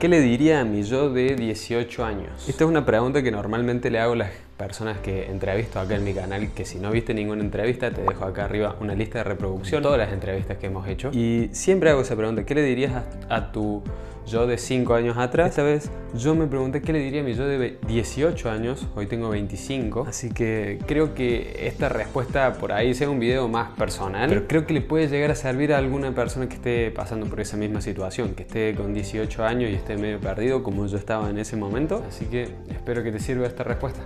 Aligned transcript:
¿Qué 0.00 0.08
le 0.08 0.22
diría 0.22 0.60
a 0.60 0.64
mi 0.64 0.82
yo 0.82 1.10
de 1.10 1.36
18 1.36 2.02
años? 2.06 2.48
Esta 2.48 2.64
es 2.64 2.70
una 2.70 2.86
pregunta 2.86 3.22
que 3.22 3.30
normalmente 3.30 3.90
le 3.90 3.98
hago 3.98 4.14
a 4.14 4.16
las 4.16 4.30
personas 4.56 4.96
que 5.00 5.26
entrevisto 5.26 5.78
acá 5.78 5.96
en 5.96 6.04
mi 6.04 6.14
canal, 6.14 6.54
que 6.54 6.64
si 6.64 6.78
no 6.78 6.90
viste 6.90 7.12
ninguna 7.12 7.42
entrevista, 7.42 7.90
te 7.90 8.00
dejo 8.00 8.24
acá 8.24 8.46
arriba 8.46 8.76
una 8.80 8.94
lista 8.94 9.18
de 9.18 9.24
reproducción, 9.24 9.82
todas 9.82 9.98
las 9.98 10.10
entrevistas 10.10 10.56
que 10.56 10.68
hemos 10.68 10.88
hecho. 10.88 11.10
Y 11.12 11.50
siempre 11.52 11.90
hago 11.90 12.00
esa 12.00 12.16
pregunta, 12.16 12.46
¿qué 12.46 12.54
le 12.54 12.62
dirías 12.62 12.94
a, 13.28 13.36
a 13.36 13.52
tu 13.52 13.82
yo 14.26 14.46
de 14.46 14.58
5 14.58 14.94
años 14.94 15.16
atrás. 15.18 15.50
Esta 15.50 15.62
vez 15.62 15.90
yo 16.14 16.34
me 16.34 16.46
pregunté 16.46 16.82
qué 16.82 16.92
le 16.92 16.98
diría 16.98 17.20
a 17.20 17.24
mi 17.24 17.34
yo 17.34 17.46
de 17.46 17.78
18 17.86 18.50
años, 18.50 18.86
hoy 18.94 19.06
tengo 19.06 19.28
25, 19.28 20.06
así 20.08 20.30
que 20.30 20.78
creo 20.86 21.14
que 21.14 21.66
esta 21.66 21.88
respuesta 21.88 22.54
por 22.54 22.72
ahí 22.72 22.94
sea 22.94 23.08
un 23.10 23.20
video 23.20 23.48
más 23.48 23.70
personal, 23.70 24.28
pero 24.28 24.46
creo 24.46 24.66
que 24.66 24.74
le 24.74 24.80
puede 24.80 25.08
llegar 25.08 25.30
a 25.30 25.34
servir 25.34 25.72
a 25.72 25.78
alguna 25.78 26.14
persona 26.14 26.48
que 26.48 26.54
esté 26.54 26.90
pasando 26.90 27.26
por 27.26 27.40
esa 27.40 27.56
misma 27.56 27.80
situación, 27.80 28.34
que 28.34 28.42
esté 28.42 28.74
con 28.74 28.94
18 28.94 29.44
años 29.44 29.70
y 29.70 29.74
esté 29.74 29.96
medio 29.96 30.20
perdido 30.20 30.62
como 30.62 30.86
yo 30.86 30.96
estaba 30.96 31.30
en 31.30 31.38
ese 31.38 31.56
momento, 31.56 32.04
así 32.08 32.26
que 32.26 32.48
espero 32.68 33.02
que 33.02 33.12
te 33.12 33.20
sirva 33.20 33.46
esta 33.46 33.62
respuesta. 33.64 34.00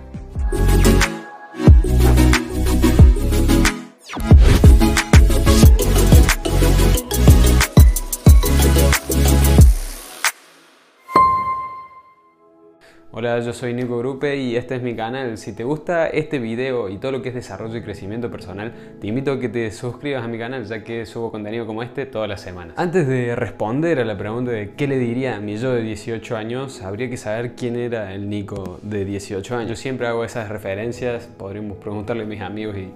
Hola, 13.17 13.39
yo 13.39 13.53
soy 13.53 13.73
Nico 13.73 13.97
Grupe 13.97 14.35
y 14.35 14.57
este 14.57 14.75
es 14.75 14.81
mi 14.81 14.93
canal. 14.93 15.37
Si 15.37 15.55
te 15.55 15.63
gusta 15.63 16.07
este 16.07 16.37
video 16.37 16.89
y 16.89 16.97
todo 16.97 17.13
lo 17.13 17.21
que 17.21 17.29
es 17.29 17.35
desarrollo 17.35 17.77
y 17.77 17.81
crecimiento 17.81 18.29
personal, 18.29 18.73
te 18.99 19.07
invito 19.07 19.31
a 19.31 19.39
que 19.39 19.47
te 19.47 19.71
suscribas 19.71 20.21
a 20.21 20.27
mi 20.27 20.37
canal 20.37 20.65
ya 20.65 20.83
que 20.83 21.05
subo 21.05 21.31
contenido 21.31 21.65
como 21.65 21.81
este 21.81 22.05
todas 22.05 22.27
las 22.27 22.41
semanas. 22.41 22.73
Antes 22.77 23.07
de 23.07 23.33
responder 23.35 23.99
a 23.99 24.03
la 24.05 24.17
pregunta 24.17 24.51
de 24.51 24.71
qué 24.71 24.87
le 24.87 24.97
diría 24.97 25.37
a 25.37 25.39
mi 25.39 25.55
yo 25.55 25.71
de 25.71 25.81
18 25.81 26.35
años, 26.35 26.81
habría 26.81 27.09
que 27.09 27.15
saber 27.15 27.55
quién 27.55 27.77
era 27.77 28.13
el 28.13 28.29
Nico 28.29 28.79
de 28.81 29.05
18 29.05 29.55
años. 29.55 29.79
Siempre 29.79 30.07
hago 30.07 30.25
esas 30.25 30.49
referencias, 30.49 31.29
podríamos 31.37 31.77
preguntarle 31.77 32.23
a 32.23 32.25
mis 32.25 32.41
amigos 32.41 32.75
y, 32.75 32.89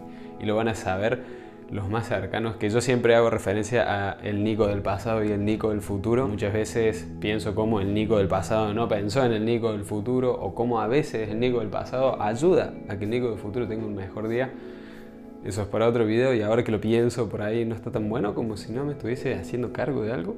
y 0.44 0.46
lo 0.46 0.58
van 0.58 0.68
a 0.68 0.76
saber 0.76 1.24
los 1.72 1.88
más 1.90 2.08
cercanos, 2.08 2.56
que 2.56 2.70
yo 2.70 2.82
siempre 2.82 3.16
hago 3.16 3.30
referencia 3.30 3.86
a 4.10 4.18
el 4.24 4.44
Nico 4.44 4.68
del 4.68 4.82
pasado 4.82 5.24
y 5.24 5.32
el 5.32 5.46
Nico 5.46 5.70
del 5.70 5.82
futuro. 5.82 6.28
Muchas 6.28 6.52
veces 6.52 7.08
pienso 7.20 7.54
cómo 7.54 7.80
el 7.80 7.94
Nico 7.94 8.18
del 8.18 8.28
pasado 8.28 8.74
no 8.74 8.88
pensó 8.88 9.24
en 9.24 9.34
el 9.34 9.46
Nico 9.46 9.72
del 9.72 9.84
futuro 9.84 10.34
o 10.34 10.56
cómo 10.56 10.82
a 10.82 10.88
veces 10.88 11.30
el 11.30 11.40
Nico 11.40 11.60
del 11.60 11.70
pasado 11.70 12.22
ayuda 12.22 12.74
a 12.88 12.98
que 12.98 13.06
el 13.06 13.12
Nico 13.12 13.30
del 13.30 13.38
futuro 13.38 13.68
tenga 13.68 13.86
un 13.86 13.96
mejor 13.96 14.28
día. 14.28 14.52
Eso 15.46 15.62
es 15.62 15.68
para 15.68 15.88
otro 15.88 16.06
video 16.06 16.34
y 16.34 16.42
ahora 16.42 16.64
que 16.64 16.72
lo 16.72 16.82
pienso 16.82 17.30
por 17.30 17.42
ahí 17.42 17.64
no 17.66 17.76
está 17.76 17.92
tan 17.92 18.10
bueno 18.10 18.34
como 18.34 18.58
si 18.58 18.74
no 18.74 18.84
me 18.84 18.94
estuviese 18.94 19.36
haciendo 19.36 19.72
cargo 19.72 20.04
de 20.04 20.12
algo. 20.12 20.36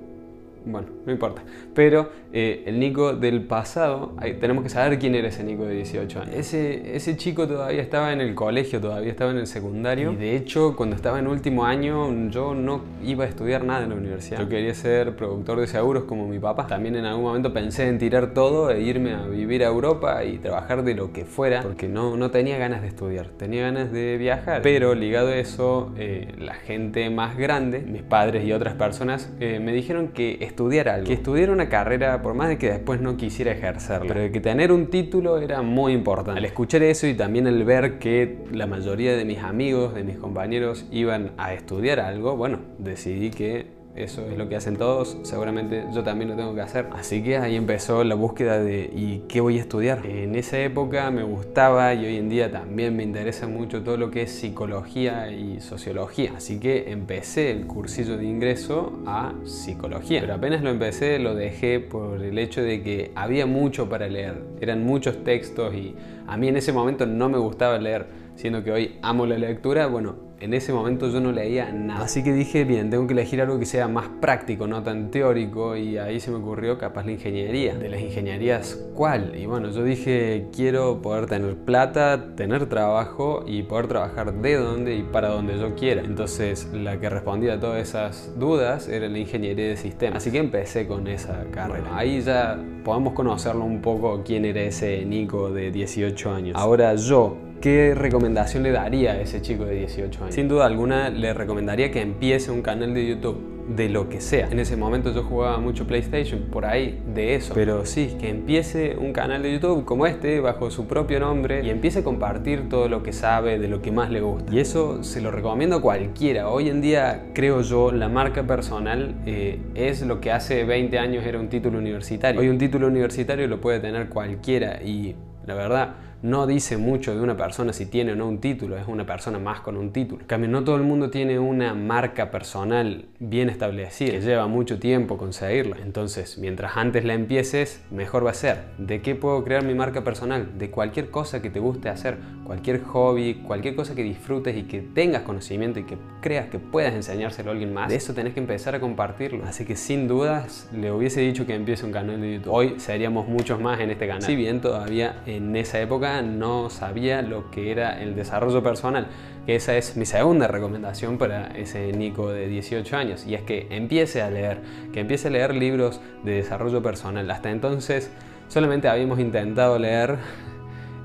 Bueno, 0.66 0.88
no 1.06 1.12
importa. 1.12 1.44
Pero 1.74 2.10
eh, 2.34 2.64
el 2.66 2.80
Nico 2.80 3.14
del 3.14 3.44
pasado, 3.44 4.16
tenemos 4.40 4.64
que 4.64 4.70
saber 4.70 5.00
quién 5.00 5.16
era 5.16 5.28
ese 5.30 5.44
Nico 5.44 5.66
de 5.66 5.76
18 5.76 6.22
años. 6.22 6.36
Ese, 6.36 6.96
ese 6.96 7.18
chico 7.18 7.48
todavía 7.48 7.82
estaba 7.82 8.14
en 8.14 8.22
el 8.22 8.36
colegio, 8.36 8.80
todavía 8.80 9.12
estaba 9.12 9.32
en 9.32 9.38
el 9.38 9.48
secundario. 9.48 10.12
Y 10.12 10.16
de 10.16 10.36
hecho, 10.36 10.76
cuando 10.76 10.96
estaba 10.96 11.20
en 11.20 11.28
último 11.28 11.66
año, 11.66 12.30
yo 12.30 12.54
no 12.54 12.82
iba 13.04 13.26
a 13.26 13.28
estudiar 13.28 13.64
nada 13.64 13.84
en 13.84 13.90
la 13.90 13.96
universidad. 13.96 14.40
Yo 14.40 14.50
quería 14.50 14.74
ser 14.74 15.16
productor 15.16 15.60
de 15.60 15.68
seguros 15.68 16.04
como 16.04 16.28
mi 16.28 16.40
papá. 16.40 16.68
También 16.68 16.96
en 16.96 17.06
algún 17.06 17.24
momento 17.24 17.54
pensé 17.54 17.88
en 17.88 17.98
tirar 17.98 18.34
todo 18.34 18.72
e 18.72 18.82
irme 18.82 19.14
a 19.14 19.26
vivir 19.26 19.64
a 19.64 19.68
Europa 19.68 20.24
y 20.24 20.38
trabajar 20.38 20.84
de 20.84 20.96
lo 20.96 21.12
que 21.12 21.26
fuera, 21.26 21.62
porque 21.62 21.88
no, 21.88 22.18
no 22.18 22.32
tenía 22.32 22.58
ganas 22.58 22.82
de 22.82 22.88
estudiar, 22.88 23.28
tenía 23.38 23.64
ganas 23.64 23.92
de 23.92 24.18
viajar. 24.18 24.62
Pero 24.62 24.96
ligado 24.96 25.30
a 25.30 25.36
eso, 25.36 25.92
eh, 25.98 26.34
la 26.38 26.54
gente 26.54 27.10
más 27.10 27.38
grande, 27.38 27.80
mis 27.80 28.04
padres 28.04 28.46
y 28.46 28.54
otras 28.54 28.76
personas, 28.76 29.32
eh, 29.40 29.60
me 29.60 29.74
dijeron 29.74 30.10
que 30.10 30.38
estudiar 30.52 30.90
algo, 30.90 31.08
que 31.08 31.14
estudiar 31.14 31.50
una 31.50 31.68
carrera, 31.68 32.22
por 32.22 32.34
más 32.34 32.50
de 32.50 32.58
que 32.58 32.70
después 32.70 33.02
no 33.02 33.18
quisiera 33.18 33.52
ejercerla, 33.52 34.08
pero 34.08 34.32
que 34.32 34.40
tener 34.40 34.72
un 34.72 34.88
título 34.88 35.38
era 35.38 35.62
muy 35.62 35.94
importante. 35.94 36.38
Al 36.38 36.46
escuchar 36.46 36.84
eso 36.84 37.08
y 37.08 37.14
también 37.14 37.48
al 37.48 37.64
ver 37.64 38.00
que 38.00 38.46
la 38.52 38.68
mayoría 38.68 39.16
de 39.16 39.26
mis 39.26 39.40
amigos, 39.40 39.96
de 39.96 40.04
mis 40.04 40.18
compañeros 40.18 40.86
iban 40.92 41.32
a 41.38 41.54
estudiar 41.54 42.00
algo, 42.00 42.36
bueno, 42.36 42.60
decidí 42.78 43.32
que 43.32 43.81
eso 43.96 44.26
es 44.26 44.38
lo 44.38 44.48
que 44.48 44.56
hacen 44.56 44.78
todos, 44.78 45.18
seguramente 45.24 45.86
yo 45.94 46.04
también 46.04 46.30
lo 46.30 46.36
tengo 46.36 46.56
que 46.56 46.62
hacer. 46.62 46.88
Así 46.94 47.22
que 47.24 47.38
ahí 47.38 47.56
empezó 47.56 48.04
la 48.04 48.16
búsqueda 48.16 48.60
de 48.60 48.90
¿y 48.94 49.24
qué 49.28 49.42
voy 49.42 49.58
a 49.58 49.62
estudiar? 49.62 50.06
En 50.06 50.36
esa 50.36 50.60
época 50.60 51.12
me 51.12 51.24
gustaba 51.24 51.94
y 51.94 52.06
hoy 52.06 52.18
en 52.18 52.30
día 52.30 52.52
también 52.52 52.96
me 52.96 53.04
interesa 53.04 53.48
mucho 53.48 53.84
todo 53.84 53.98
lo 53.98 54.10
que 54.10 54.24
es 54.24 54.32
psicología 54.32 55.32
y 55.32 55.60
sociología. 55.60 56.34
Así 56.38 56.60
que 56.60 56.92
empecé 56.92 57.52
el 57.52 57.68
cursillo 57.68 58.18
de 58.18 58.26
ingreso 58.26 59.00
a 59.06 59.34
psicología. 59.44 60.22
Pero 60.22 60.36
apenas 60.36 60.62
lo 60.62 60.70
empecé 60.70 61.20
lo 61.20 61.36
dejé 61.36 61.80
por 61.80 62.24
el 62.24 62.38
hecho 62.38 62.62
de 62.62 62.82
que 62.82 63.12
había 63.16 63.46
mucho 63.46 63.90
para 63.90 64.08
leer. 64.08 64.42
Eran 64.62 64.86
muchos 64.86 65.24
textos 65.24 65.74
y 65.76 65.96
a 66.28 66.38
mí 66.38 66.48
en 66.48 66.58
ese 66.58 66.72
momento 66.72 67.06
no 67.06 67.30
me 67.30 67.38
gustaba 67.38 67.78
leer, 67.78 68.08
siendo 68.36 68.64
que 68.64 68.72
hoy 68.72 69.00
amo 69.02 69.26
la 69.26 69.38
lectura, 69.38 69.88
bueno, 69.88 70.31
en 70.42 70.56
ese 70.56 70.74
momento 70.74 71.08
yo 71.10 71.22
no 71.22 71.32
leía 71.32 71.72
nada. 71.72 72.06
Así 72.06 72.24
que 72.24 72.34
dije, 72.34 72.64
bien, 72.64 72.90
tengo 72.90 73.06
que 73.06 73.14
elegir 73.14 73.42
algo 73.42 73.60
que 73.60 73.68
sea 73.68 73.88
más 73.88 74.08
práctico, 74.20 74.66
no 74.66 74.82
tan 74.82 75.12
teórico, 75.12 75.78
y 75.78 76.00
ahí 76.00 76.20
se 76.20 76.32
me 76.32 76.38
ocurrió 76.38 76.80
capaz 76.80 77.06
la 77.06 77.12
ingeniería. 77.12 77.76
De 77.76 77.90
las 77.90 78.02
ingenierías, 78.02 78.84
¿cuál? 78.96 79.36
Y 79.36 79.46
bueno, 79.46 79.70
yo 79.70 79.84
dije, 79.84 80.48
quiero 80.54 81.02
poder 81.04 81.28
tener 81.28 81.56
plata, 81.58 82.36
tener 82.36 82.68
trabajo 82.68 83.44
y 83.46 83.62
poder 83.64 83.88
trabajar 83.88 84.34
de 84.34 84.56
donde 84.56 84.96
y 84.96 85.04
para 85.04 85.30
donde 85.30 85.60
yo 85.60 85.76
quiera. 85.76 86.02
Entonces, 86.02 86.68
la 86.74 87.00
que 87.00 87.10
respondía 87.10 87.54
a 87.54 87.60
todas 87.60 87.80
esas 87.88 88.34
dudas 88.40 88.88
era 88.88 89.08
la 89.08 89.20
ingeniería 89.20 89.68
de 89.68 89.78
sistemas. 89.78 90.24
Así 90.24 90.32
que 90.32 90.40
empecé 90.40 90.88
con 90.88 91.08
esa 91.08 91.46
carrera. 91.52 91.96
ahí 91.96 92.20
ya 92.22 92.60
podemos 92.84 93.14
conocerlo 93.14 93.64
un 93.64 93.82
poco 93.82 94.24
quién 94.26 94.46
era 94.46 94.62
ese 94.62 95.06
Nico 95.06 95.52
de 95.52 95.70
18 95.70 96.32
años. 96.32 96.58
Ahora 96.58 96.96
yo 96.96 97.51
¿Qué 97.62 97.94
recomendación 97.94 98.64
le 98.64 98.72
daría 98.72 99.12
a 99.12 99.22
ese 99.22 99.40
chico 99.40 99.66
de 99.66 99.76
18 99.76 100.24
años? 100.24 100.34
Sin 100.34 100.48
duda 100.48 100.66
alguna 100.66 101.12
le 101.12 101.32
recomendaría 101.32 101.92
que 101.92 102.02
empiece 102.02 102.50
un 102.50 102.64
canal 102.64 102.96
de 102.96 103.08
YouTube 103.08 103.52
de 103.76 103.88
lo 103.88 104.10
que 104.10 104.20
sea. 104.20 104.48
En 104.50 104.60
ese 104.60 104.76
momento 104.76 105.14
yo 105.14 105.22
jugaba 105.22 105.60
mucho 105.60 105.86
PlayStation, 105.86 106.48
por 106.52 106.66
ahí 106.66 107.00
de 107.14 107.36
eso. 107.36 107.54
Pero 107.54 107.86
sí, 107.86 108.18
que 108.20 108.30
empiece 108.30 108.98
un 108.98 109.14
canal 109.14 109.44
de 109.44 109.54
YouTube 109.54 109.86
como 109.86 110.08
este, 110.08 110.40
bajo 110.40 110.72
su 110.72 110.88
propio 110.88 111.20
nombre, 111.20 111.64
y 111.64 111.70
empiece 111.70 112.00
a 112.00 112.04
compartir 112.04 112.68
todo 112.68 112.90
lo 112.90 113.04
que 113.04 113.14
sabe, 113.14 113.60
de 113.60 113.68
lo 113.68 113.84
que 113.84 113.92
más 113.92 114.10
le 114.10 114.22
gusta. 114.22 114.52
Y 114.52 114.60
eso 114.60 115.04
se 115.04 115.22
lo 115.22 115.30
recomiendo 115.30 115.76
a 115.76 115.82
cualquiera. 115.82 116.50
Hoy 116.50 116.68
en 116.68 116.82
día, 116.82 117.26
creo 117.36 117.62
yo, 117.62 117.92
la 117.92 118.10
marca 118.10 118.42
personal 118.42 119.14
eh, 119.28 119.60
es 119.76 120.02
lo 120.02 120.20
que 120.20 120.32
hace 120.32 120.64
20 120.64 120.98
años 120.98 121.24
era 121.24 121.40
un 121.40 121.48
título 121.48 121.78
universitario. 121.78 122.42
Hoy 122.42 122.50
un 122.50 122.58
título 122.58 122.88
universitario 122.88 123.48
lo 123.48 123.62
puede 123.62 123.80
tener 123.80 124.10
cualquiera 124.10 124.82
y 124.82 125.16
la 125.46 125.54
verdad 125.54 125.96
no 126.24 126.46
dice 126.46 126.78
mucho 126.78 127.16
de 127.16 127.22
una 127.22 127.36
persona 127.36 127.74
si 127.74 127.86
tiene 127.86 128.14
o 128.14 128.16
no 128.16 128.28
un 128.28 128.40
título, 128.40 128.78
es 128.78 128.88
una 128.88 129.06
persona 129.06 129.40
más 129.40 129.62
con 129.62 129.78
un 129.78 129.92
título. 129.92 130.22
En 130.22 130.28
cambio, 130.28 130.50
no 130.50 130.64
todo 130.64 130.76
el 130.76 130.84
mundo 130.84 131.10
tiene 131.10 131.40
una 131.40 131.74
marca 131.74 132.30
personal 132.32 133.06
bien 133.20 133.50
establecida, 133.50 134.12
que 134.12 134.22
lleva 134.22 134.48
mucho 134.48 134.80
tiempo 134.80 135.18
conseguirla. 135.18 135.78
Entonces, 135.84 136.38
mientras 136.38 136.78
antes 136.78 137.04
la 137.06 137.14
empieces, 137.14 137.82
mejor 137.92 138.26
va 138.26 138.32
a 138.32 138.36
ser. 138.36 138.66
¿De 138.78 139.02
qué 139.02 139.16
puedo 139.16 139.44
crear 139.44 139.64
mi 139.64 139.74
marca 139.74 140.04
personal? 140.04 140.58
De 140.58 140.70
cualquier 140.70 141.10
cosa 141.10 141.42
que 141.42 141.50
te 141.50 141.60
guste 141.60 141.90
hacer, 141.90 142.18
cualquier 142.44 142.84
hobby, 142.84 143.42
cualquier 143.46 143.76
cosa 143.76 143.96
que 143.96 144.04
disfrutes 144.04 144.56
y 144.56 144.64
que 144.64 144.82
tengas 144.82 145.24
conocimiento 145.24 145.80
y 145.80 145.84
que 145.86 145.98
creas 146.22 146.50
que 146.50 146.60
puedas 146.60 146.94
enseñárselo 146.94 147.50
a 147.50 147.54
alguien 147.54 147.74
más. 147.74 147.90
De 147.90 147.96
eso 147.96 148.14
tenés 148.14 148.34
que 148.34 148.40
empezar 148.40 148.76
a 148.76 148.80
compartirlo. 148.80 149.44
Así 149.46 149.66
que 149.66 149.76
sin 149.76 150.08
dudas, 150.08 150.70
le 150.74 150.92
hubiese 150.92 151.22
dicho 151.22 151.46
que 151.46 151.56
empiece 151.56 151.86
un 151.86 151.92
canal 151.92 152.22
de 152.22 152.36
YouTube. 152.36 152.54
Hoy 152.54 152.76
seríamos 152.78 153.28
muchos 153.28 153.60
más 153.60 153.80
en 153.80 153.90
este 153.90 154.08
canal. 154.08 154.24
Si 154.24 154.36
bien 154.36 154.62
todavía 154.62 155.24
en 155.26 155.56
esa 155.56 155.80
época 155.80 156.11
no 156.22 156.70
sabía 156.70 157.22
lo 157.22 157.50
que 157.52 157.72
era 157.72 158.02
el 158.02 158.16
desarrollo 158.16 158.62
personal, 158.62 159.08
que 159.46 159.56
esa 159.56 159.78
es 159.78 159.96
mi 159.96 160.06
segunda 160.06 160.48
recomendación 160.48 161.18
para 161.18 161.48
ese 161.56 161.94
Nico 161.94 162.32
de 162.32 162.48
18 162.48 162.98
años, 162.98 163.26
y 163.26 163.36
es 163.36 163.44
que 163.44 163.68
empiece 163.70 164.22
a 164.22 164.30
leer, 164.30 164.60
que 164.92 165.00
empiece 165.00 165.30
a 165.30 165.32
leer 165.32 165.56
libros 165.56 166.02
de 166.24 166.34
desarrollo 166.34 166.82
personal. 166.84 167.30
Hasta 167.32 167.52
entonces 167.52 168.12
solamente 168.48 168.90
habíamos 168.90 169.20
intentado 169.20 169.80
leer 169.80 170.18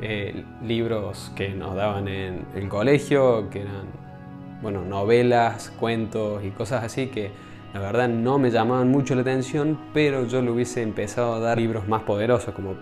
eh, 0.00 0.44
libros 0.64 1.31
que 1.37 1.50
nos 1.50 1.76
daban 1.76 2.09
en 2.09 2.44
el 2.55 2.69
colegio, 2.69 3.49
que 3.50 3.61
eran 3.61 4.06
bueno, 4.62 4.82
novelas, 4.85 5.70
cuentos 5.79 6.43
y 6.44 6.50
cosas 6.50 6.82
así 6.82 7.09
que 7.09 7.31
la 7.73 7.81
verdad 7.81 8.09
no 8.09 8.38
me 8.38 8.50
llamaban 8.50 8.91
mucho 8.91 9.14
la 9.14 9.20
atención, 9.20 9.79
pero 9.93 10.26
yo 10.26 10.41
le 10.41 10.50
hubiese 10.50 10.82
empezado 10.82 11.35
a 11.35 11.41
dar 11.41 11.59
libros 11.59 11.87
más 11.87 12.02
poderosos 12.02 12.55
como 12.55 12.75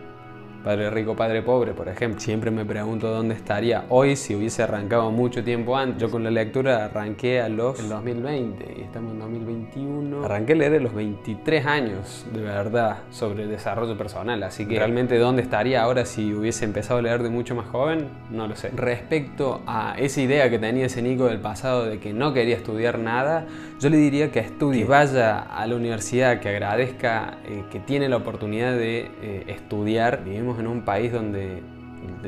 Padre 0.65 0.89
rico, 0.89 1.15
padre 1.15 1.43
pobre, 1.43 1.75
por 1.75 1.89
ejemplo. 1.89 2.19
Siempre 2.19 2.51
me 2.51 2.65
pregunto 2.65 3.11
dónde 3.11 3.35
estaría 3.35 3.85
hoy 3.91 4.17
si 4.17 4.35
hubiese 4.35 4.63
arrancado 4.63 5.11
mucho 5.11 5.45
tiempo 5.45 5.77
antes. 5.77 6.01
Yo 6.01 6.11
con 6.11 6.25
la 6.25 6.31
lectura 6.31 6.87
arranqué 6.87 7.43
a 7.43 7.51
los 7.51 7.79
en 7.79 7.91
2020 7.91 8.75
y 8.79 8.81
estamos 8.81 9.13
en 9.13 9.19
2021. 9.19 10.25
Arranqué 10.25 10.55
a 10.55 10.57
leer 10.57 10.75
a 10.77 10.81
los 10.81 10.95
23 10.95 11.67
años, 11.67 12.25
de 12.33 12.41
verdad, 12.41 13.01
sobre 13.11 13.43
el 13.43 13.51
desarrollo 13.51 13.99
personal. 13.99 14.43
Así 14.43 14.67
que 14.67 14.79
realmente 14.79 15.19
dónde 15.19 15.43
estaría 15.43 15.83
ahora 15.83 16.07
si 16.07 16.33
hubiese 16.33 16.65
empezado 16.65 17.01
a 17.01 17.03
leer 17.03 17.23
de 17.23 17.29
mucho 17.29 17.55
más 17.55 17.67
joven, 17.67 18.09
no 18.31 18.47
lo 18.47 18.57
sé. 18.57 18.71
Respecto 18.75 19.61
a 19.67 19.97
esa 19.99 20.23
idea 20.23 20.49
que 20.49 20.59
tenía 20.59 20.87
ese 20.87 21.03
Nico 21.03 21.27
del 21.27 21.41
pasado 21.41 21.85
de 21.85 21.99
que 21.99 22.15
no 22.15 22.33
quería 22.33 22.57
estudiar 22.57 22.99
nada, 22.99 23.47
yo 23.81 23.91
le 23.91 23.99
diría 23.99 24.33
que 24.33 24.39
estudie, 24.39 24.87
vaya 24.87 25.41
a 25.41 25.67
la 25.67 25.77
universidad, 25.77 26.41
que 26.41 26.49
agradezca 26.49 27.37
eh, 27.45 27.65
que 27.71 27.81
tiene 27.81 28.09
la 28.09 28.17
oportunidad 28.17 28.73
de 28.73 29.11
eh, 29.21 29.45
estudiar. 29.49 30.25
Vivimos 30.55 30.61
en 30.61 30.67
un 30.67 30.85
país 30.85 31.12
donde 31.12 31.62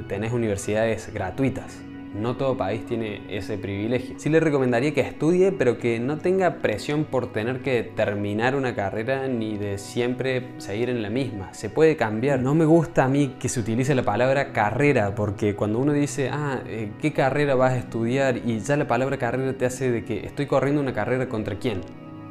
tenés 0.09 0.33
universidades 0.33 1.13
gratuitas. 1.13 1.81
No 2.15 2.37
todo 2.37 2.57
país 2.57 2.87
tiene 2.87 3.23
ese 3.29 3.59
privilegio. 3.59 4.19
Sí 4.19 4.31
le 4.31 4.41
recomendaría 4.41 4.95
que 4.95 5.03
estudie, 5.03 5.53
pero 5.53 5.79
que 5.79 6.01
no 6.01 6.17
tenga 6.19 6.57
presión 6.57 7.05
por 7.05 7.31
tener 7.31 7.61
que 7.61 7.83
terminar 7.83 8.57
una 8.57 8.75
carrera 8.75 9.29
ni 9.29 9.59
de 9.59 9.77
siempre 9.77 10.49
seguir 10.57 10.89
en 10.89 11.03
la 11.03 11.11
misma. 11.11 11.53
Se 11.53 11.69
puede 11.69 11.97
cambiar. 11.97 12.41
No 12.41 12.55
me 12.55 12.65
gusta 12.65 13.05
a 13.05 13.09
mí 13.09 13.37
que 13.39 13.51
se 13.51 13.61
utilice 13.61 13.95
la 13.95 14.03
palabra 14.03 14.53
carrera, 14.53 15.15
porque 15.15 15.55
cuando 15.55 15.79
uno 15.79 15.93
dice, 15.93 16.31
ah, 16.33 16.63
eh, 16.67 16.91
¿qué 17.01 17.13
carrera 17.13 17.55
vas 17.55 17.75
a 17.75 17.79
estudiar? 17.79 18.39
Y 18.39 18.61
ya 18.61 18.77
la 18.77 18.89
palabra 18.89 19.19
carrera 19.19 19.53
te 19.53 19.67
hace 19.67 19.91
de 19.91 20.05
que 20.05 20.25
estoy 20.25 20.47
corriendo 20.47 20.81
una 20.81 20.95
carrera 20.95 21.29
contra 21.29 21.57
quién 21.57 21.83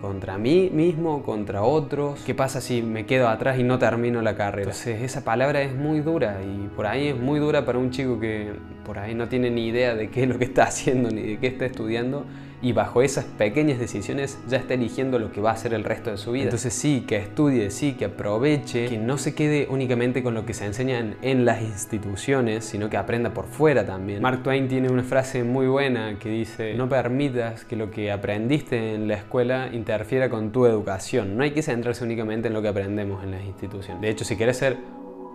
contra 0.05 0.37
mí 0.37 0.69
mismo, 0.71 1.23
contra 1.23 1.63
otros. 1.63 2.21
¿Qué 2.25 2.35
pasa 2.35 2.61
si 2.61 2.81
me 2.83 3.05
quedo 3.05 3.27
atrás 3.27 3.57
y 3.59 3.63
no 3.63 3.79
termino 3.79 4.21
la 4.21 4.35
carrera? 4.35 4.69
Entonces 4.69 5.01
esa 5.01 5.23
palabra 5.23 5.61
es 5.63 5.73
muy 5.73 6.01
dura 6.01 6.41
y 6.43 6.67
por 6.67 6.85
ahí 6.85 7.07
es 7.07 7.17
muy 7.17 7.39
dura 7.39 7.65
para 7.65 7.79
un 7.79 7.89
chico 7.89 8.19
que 8.19 8.53
por 8.85 8.99
ahí 8.99 9.15
no 9.15 9.27
tiene 9.27 9.49
ni 9.49 9.67
idea 9.67 9.95
de 9.95 10.09
qué 10.09 10.23
es 10.23 10.29
lo 10.29 10.37
que 10.37 10.45
está 10.45 10.63
haciendo 10.67 11.09
ni 11.09 11.21
de 11.23 11.37
qué 11.39 11.47
está 11.47 11.65
estudiando 11.65 12.25
y 12.65 12.71
bajo 12.71 13.03
esas 13.03 13.25
pequeñas 13.25 13.77
decisiones 13.77 14.39
ya 14.47 14.57
está 14.57 14.73
eligiendo 14.73 15.19
lo 15.19 15.31
que 15.31 15.39
va 15.39 15.51
a 15.51 15.53
hacer 15.53 15.75
el 15.75 15.83
resto 15.83 16.09
de 16.09 16.17
su 16.17 16.31
vida. 16.31 16.45
Entonces 16.45 16.73
sí, 16.73 17.03
que 17.07 17.17
estudie, 17.17 17.69
sí, 17.69 17.93
que 17.93 18.05
aproveche, 18.05 18.87
que 18.87 18.97
no 18.97 19.19
se 19.19 19.35
quede 19.35 19.67
únicamente 19.69 20.23
con 20.23 20.33
lo 20.33 20.47
que 20.47 20.55
se 20.55 20.65
enseñan 20.65 21.13
en 21.21 21.45
las 21.45 21.61
instituciones, 21.61 22.65
sino 22.65 22.89
que 22.89 22.97
aprenda 22.97 23.35
por 23.35 23.45
fuera 23.45 23.85
también. 23.85 24.19
Mark 24.19 24.41
Twain 24.41 24.67
tiene 24.67 24.89
una 24.89 25.03
frase 25.03 25.43
muy 25.43 25.67
buena 25.67 26.17
que 26.17 26.29
dice, 26.29 26.73
no 26.73 26.89
permitas 26.89 27.65
que 27.65 27.75
lo 27.75 27.91
que 27.91 28.11
aprendiste 28.11 28.95
en 28.95 29.07
la 29.07 29.13
escuela 29.13 29.69
interfiera 29.71 30.31
con 30.31 30.51
tu 30.51 30.65
educación. 30.65 31.37
No 31.37 31.43
hay 31.43 31.51
que 31.51 31.61
centrarse 31.61 32.03
únicamente 32.03 32.47
en 32.47 32.55
lo 32.55 32.63
que 32.63 32.69
aprendemos 32.69 33.23
en 33.23 33.29
las 33.29 33.43
instituciones. 33.43 34.01
De 34.01 34.09
hecho, 34.09 34.25
si 34.25 34.37
quieres 34.37 34.57
ser 34.57 34.77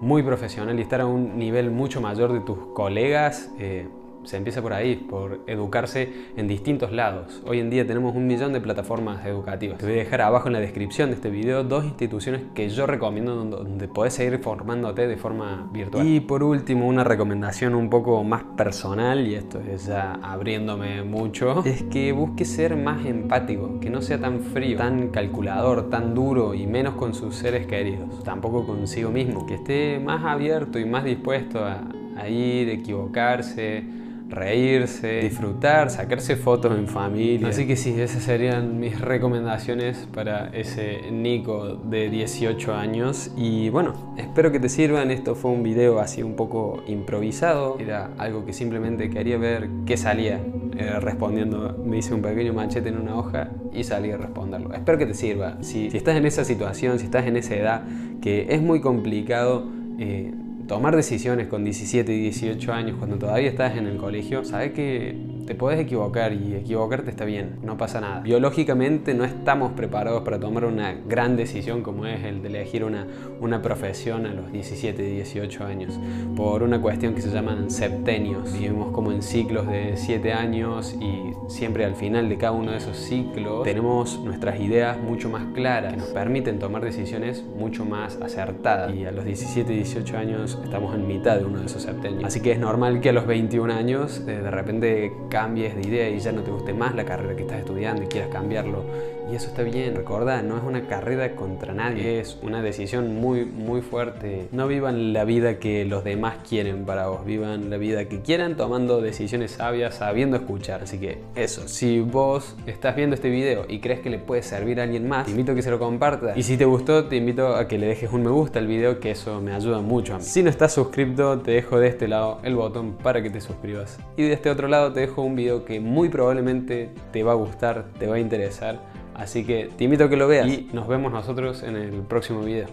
muy 0.00 0.24
profesional 0.24 0.76
y 0.80 0.82
estar 0.82 1.00
a 1.00 1.06
un 1.06 1.38
nivel 1.38 1.70
mucho 1.70 2.00
mayor 2.00 2.32
de 2.32 2.40
tus 2.40 2.58
colegas, 2.74 3.50
eh, 3.60 3.86
se 4.24 4.36
empieza 4.36 4.62
por 4.62 4.72
ahí, 4.72 4.96
por 4.96 5.40
educarse 5.46 6.12
en 6.36 6.46
distintos 6.48 6.92
lados. 6.92 7.42
Hoy 7.46 7.60
en 7.60 7.70
día 7.70 7.86
tenemos 7.86 8.14
un 8.14 8.26
millón 8.26 8.52
de 8.52 8.60
plataformas 8.60 9.24
educativas. 9.26 9.78
Te 9.78 9.86
voy 9.86 9.94
a 9.94 9.98
dejar 9.98 10.20
abajo 10.22 10.48
en 10.48 10.54
la 10.54 10.60
descripción 10.60 11.10
de 11.10 11.16
este 11.16 11.30
video 11.30 11.64
dos 11.64 11.84
instituciones 11.84 12.42
que 12.54 12.68
yo 12.68 12.86
recomiendo 12.86 13.34
donde 13.34 13.88
podés 13.88 14.14
seguir 14.14 14.38
formándote 14.38 15.06
de 15.06 15.16
forma 15.16 15.68
virtual. 15.72 16.06
Y 16.06 16.20
por 16.20 16.42
último, 16.42 16.86
una 16.86 17.04
recomendación 17.04 17.74
un 17.74 17.90
poco 17.90 18.22
más 18.24 18.44
personal, 18.56 19.26
y 19.26 19.34
esto 19.34 19.60
es 19.60 19.86
ya 19.86 20.18
abriéndome 20.22 21.02
mucho, 21.02 21.64
es 21.64 21.82
que 21.84 22.12
busque 22.12 22.44
ser 22.44 22.76
más 22.76 23.04
empático, 23.06 23.80
que 23.80 23.90
no 23.90 24.02
sea 24.02 24.20
tan 24.20 24.40
frío, 24.40 24.76
tan 24.76 25.08
calculador, 25.08 25.88
tan 25.90 26.14
duro 26.14 26.54
y 26.54 26.66
menos 26.66 26.94
con 26.94 27.14
sus 27.14 27.36
seres 27.36 27.66
queridos, 27.66 28.22
tampoco 28.24 28.66
consigo 28.66 29.10
mismo, 29.10 29.46
que 29.46 29.54
esté 29.54 29.98
más 29.98 30.24
abierto 30.24 30.78
y 30.78 30.84
más 30.84 31.04
dispuesto 31.04 31.64
a, 31.64 31.82
a 32.16 32.28
equivocarse, 32.28 33.84
reírse, 34.30 35.20
disfrutar, 35.22 35.90
sacarse 35.90 36.36
fotos 36.36 36.78
en 36.78 36.86
familia. 36.86 37.48
Así 37.48 37.66
que 37.66 37.76
sí, 37.76 38.00
esas 38.00 38.22
serían 38.22 38.78
mis 38.78 39.00
recomendaciones 39.00 40.08
para 40.14 40.48
ese 40.48 41.10
Nico 41.10 41.74
de 41.74 42.08
18 42.08 42.74
años. 42.74 43.32
Y 43.36 43.70
bueno, 43.70 44.14
espero 44.16 44.52
que 44.52 44.60
te 44.60 44.68
sirvan. 44.68 45.10
Esto 45.10 45.34
fue 45.34 45.50
un 45.50 45.62
video 45.62 45.98
así 45.98 46.22
un 46.22 46.36
poco 46.36 46.82
improvisado. 46.86 47.76
Era 47.78 48.10
algo 48.18 48.44
que 48.44 48.52
simplemente 48.52 49.10
quería 49.10 49.36
ver 49.36 49.68
qué 49.84 49.96
salía 49.96 50.40
eh, 50.76 51.00
respondiendo. 51.00 51.76
Me 51.84 51.98
hice 51.98 52.14
un 52.14 52.22
pequeño 52.22 52.52
machete 52.52 52.88
en 52.88 52.98
una 52.98 53.16
hoja 53.16 53.50
y 53.72 53.84
salí 53.84 54.12
a 54.12 54.16
responderlo. 54.16 54.72
Espero 54.72 54.96
que 54.96 55.06
te 55.06 55.14
sirva. 55.14 55.58
Si, 55.62 55.88
estás 55.88 56.16
en 56.16 56.26
esa 56.26 56.44
situación, 56.44 56.98
si 56.98 57.06
estás 57.06 57.26
en 57.26 57.36
esa 57.36 57.56
edad, 57.56 57.82
que 58.22 58.46
es 58.50 58.62
muy 58.62 58.80
complicado. 58.80 59.66
Eh, 59.98 60.32
tomar 60.70 60.94
decisiones 60.94 61.48
con 61.48 61.64
17 61.64 62.14
y 62.14 62.20
18 62.20 62.72
años 62.72 62.96
cuando 62.96 63.18
todavía 63.18 63.48
estás 63.48 63.76
en 63.76 63.88
el 63.88 63.96
colegio, 63.96 64.44
sabes 64.44 64.70
que 64.70 65.16
te 65.50 65.56
puedes 65.56 65.80
equivocar 65.80 66.32
y 66.32 66.54
equivocarte 66.54 67.10
está 67.10 67.24
bien, 67.24 67.58
no 67.64 67.76
pasa 67.76 68.00
nada. 68.00 68.20
Biológicamente 68.20 69.14
no 69.14 69.24
estamos 69.24 69.72
preparados 69.72 70.22
para 70.22 70.38
tomar 70.38 70.64
una 70.64 70.92
gran 70.92 71.36
decisión 71.36 71.82
como 71.82 72.06
es 72.06 72.22
el 72.22 72.40
de 72.40 72.46
elegir 72.50 72.84
una, 72.84 73.04
una 73.40 73.60
profesión 73.60 74.26
a 74.26 74.32
los 74.32 74.52
17 74.52 75.02
y 75.02 75.10
18 75.16 75.64
años, 75.64 75.98
por 76.36 76.62
una 76.62 76.80
cuestión 76.80 77.16
que 77.16 77.20
se 77.20 77.32
llaman 77.32 77.68
septenios. 77.68 78.52
Vivimos 78.52 78.92
como 78.92 79.10
en 79.10 79.24
ciclos 79.24 79.66
de 79.66 79.96
7 79.96 80.32
años 80.32 80.96
y 81.00 81.32
siempre 81.48 81.84
al 81.84 81.96
final 81.96 82.28
de 82.28 82.38
cada 82.38 82.52
uno 82.52 82.70
de 82.70 82.76
esos 82.76 82.96
ciclos 82.96 83.64
tenemos 83.64 84.20
nuestras 84.20 84.60
ideas 84.60 84.98
mucho 85.02 85.28
más 85.30 85.42
claras, 85.52 85.94
que 85.94 85.98
nos 85.98 86.10
permiten 86.10 86.60
tomar 86.60 86.84
decisiones 86.84 87.42
mucho 87.58 87.84
más 87.84 88.20
acertadas. 88.22 88.94
Y 88.94 89.04
a 89.04 89.10
los 89.10 89.24
17 89.24 89.72
y 89.72 89.76
18 89.78 90.16
años 90.16 90.60
estamos 90.62 90.94
en 90.94 91.08
mitad 91.08 91.38
de 91.38 91.44
uno 91.44 91.58
de 91.58 91.66
esos 91.66 91.82
septenios. 91.82 92.22
Así 92.22 92.40
que 92.40 92.52
es 92.52 92.60
normal 92.60 93.00
que 93.00 93.08
a 93.08 93.12
los 93.12 93.26
21 93.26 93.74
años 93.74 94.22
eh, 94.28 94.42
de 94.42 94.50
repente 94.52 95.12
cambies 95.40 95.74
de 95.74 95.88
idea 95.88 96.10
y 96.10 96.20
ya 96.20 96.32
no 96.32 96.42
te 96.42 96.50
guste 96.50 96.74
más 96.74 96.94
la 96.94 97.06
carrera 97.06 97.34
que 97.34 97.44
estás 97.44 97.60
estudiando 97.60 98.02
y 98.02 98.08
quieras 98.08 98.28
cambiarlo. 98.28 98.84
Y 99.30 99.36
eso 99.36 99.46
está 99.46 99.62
bien, 99.62 99.94
recuerda, 99.94 100.42
no 100.42 100.56
es 100.56 100.64
una 100.64 100.88
carrera 100.88 101.36
contra 101.36 101.72
nadie, 101.72 102.18
es 102.18 102.36
una 102.42 102.62
decisión 102.62 103.14
muy, 103.14 103.44
muy 103.44 103.80
fuerte. 103.80 104.48
No 104.50 104.66
vivan 104.66 105.12
la 105.12 105.24
vida 105.24 105.60
que 105.60 105.84
los 105.84 106.02
demás 106.02 106.38
quieren 106.48 106.84
para 106.84 107.06
vos, 107.06 107.24
vivan 107.24 107.70
la 107.70 107.76
vida 107.76 108.06
que 108.06 108.22
quieran 108.22 108.56
tomando 108.56 109.00
decisiones 109.00 109.52
sabias, 109.52 109.94
sabiendo 109.94 110.36
escuchar. 110.36 110.82
Así 110.82 110.98
que 110.98 111.18
eso, 111.36 111.68
si 111.68 112.00
vos 112.00 112.56
estás 112.66 112.96
viendo 112.96 113.14
este 113.14 113.30
video 113.30 113.66
y 113.68 113.78
crees 113.78 114.00
que 114.00 114.10
le 114.10 114.18
puede 114.18 114.42
servir 114.42 114.80
a 114.80 114.82
alguien 114.82 115.06
más, 115.06 115.26
te 115.26 115.30
invito 115.30 115.52
a 115.52 115.54
que 115.54 115.62
se 115.62 115.70
lo 115.70 115.78
compartas. 115.78 116.36
Y 116.36 116.42
si 116.42 116.56
te 116.56 116.64
gustó, 116.64 117.04
te 117.04 117.14
invito 117.14 117.54
a 117.54 117.68
que 117.68 117.78
le 117.78 117.86
dejes 117.86 118.10
un 118.12 118.24
me 118.24 118.30
gusta 118.30 118.58
al 118.58 118.66
video, 118.66 118.98
que 118.98 119.12
eso 119.12 119.40
me 119.40 119.52
ayuda 119.52 119.80
mucho 119.80 120.16
a 120.16 120.18
mí. 120.18 120.24
Si 120.24 120.42
no 120.42 120.50
estás 120.50 120.72
suscrito, 120.72 121.38
te 121.38 121.52
dejo 121.52 121.78
de 121.78 121.86
este 121.86 122.08
lado 122.08 122.40
el 122.42 122.56
botón 122.56 122.96
para 123.00 123.22
que 123.22 123.30
te 123.30 123.40
suscribas. 123.40 123.96
Y 124.16 124.24
de 124.24 124.32
este 124.32 124.50
otro 124.50 124.66
lado 124.66 124.92
te 124.92 125.00
dejo 125.00 125.22
un 125.22 125.36
video 125.36 125.64
que 125.64 125.78
muy 125.78 126.08
probablemente 126.08 126.90
te 127.12 127.22
va 127.22 127.30
a 127.30 127.36
gustar, 127.36 127.86
te 127.96 128.08
va 128.08 128.16
a 128.16 128.18
interesar. 128.18 128.80
Así 129.20 129.44
que 129.44 129.68
te 129.76 129.84
invito 129.84 130.04
a 130.04 130.08
que 130.08 130.16
lo 130.16 130.26
veas 130.26 130.48
y 130.48 130.70
nos 130.72 130.88
vemos 130.88 131.12
nosotros 131.12 131.62
en 131.62 131.76
el 131.76 132.00
próximo 132.00 132.40
video. 132.40 132.68